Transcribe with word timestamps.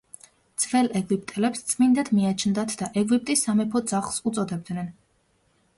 ძველ 0.61 0.87
ეგვიპტელებს 0.99 1.61
წმინდად 1.73 2.09
მიაჩნდათ 2.19 2.75
და 2.83 2.91
„ეგვიპტის 3.03 3.45
სამეფო 3.49 3.87
ძაღლს“ 3.93 4.21
უწოდებდნენ. 4.33 4.93